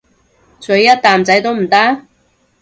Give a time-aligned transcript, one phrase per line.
[0.59, 2.01] 咀一啖仔都唔得？